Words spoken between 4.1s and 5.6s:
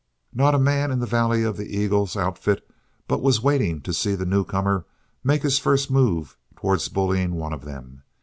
the newcomer make the